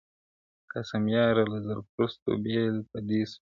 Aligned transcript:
o 0.03 0.03
قاسم 0.71 1.03
یار 1.15 1.35
له 1.51 1.57
زر 1.65 1.79
پرستو 1.93 2.31
بېل 2.43 2.75
په 2.89 2.97
دې 3.07 3.21
سو, 3.31 3.39